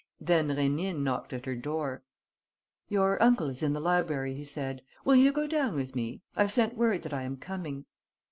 [0.19, 2.01] Then Rénine knocked at her door:
[2.89, 4.81] "Your uncle is in the library," he said.
[5.05, 6.23] "Will you go down with me?
[6.35, 7.85] I've sent word that I am coming."